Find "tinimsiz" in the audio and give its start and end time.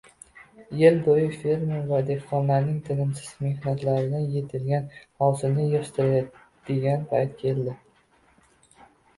2.87-3.27